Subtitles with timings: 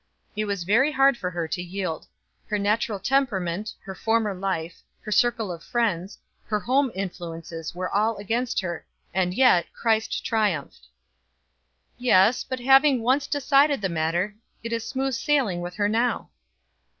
[0.35, 2.07] It was very hard for her to yield.
[2.47, 8.17] Her natural temperament, her former life, her circle of friends, her home influences were all
[8.17, 8.83] against her,
[9.13, 10.87] and yet Christ triumphed."
[11.99, 14.33] "Yes, but having once decided the matter,
[14.63, 16.31] it is smooth sailing with her now."